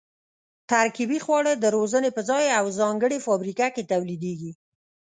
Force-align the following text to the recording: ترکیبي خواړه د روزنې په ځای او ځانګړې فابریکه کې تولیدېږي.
ترکیبي 0.71 1.19
خواړه 1.25 1.53
د 1.57 1.65
روزنې 1.75 2.09
په 2.13 2.21
ځای 2.29 2.45
او 2.59 2.65
ځانګړې 2.79 3.23
فابریکه 3.25 3.67
کې 3.75 3.87
تولیدېږي. 3.91 4.51